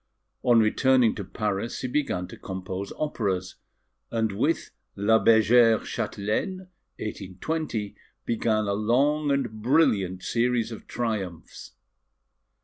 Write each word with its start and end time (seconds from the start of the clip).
On 0.41 0.59
returning 0.59 1.13
to 1.13 1.23
Paris 1.23 1.81
he 1.81 1.87
began 1.87 2.27
to 2.29 2.35
compose 2.35 2.91
operas; 2.97 3.57
and 4.09 4.31
with 4.31 4.71
La 4.95 5.23
Bergère 5.23 5.81
Châtelaine 5.81 6.61
(1820), 6.97 7.95
began 8.25 8.65
a 8.65 8.73
long 8.73 9.29
and 9.29 9.61
brilliant 9.61 10.23
series 10.23 10.71
of 10.71 10.87
triumphs. 10.87 11.73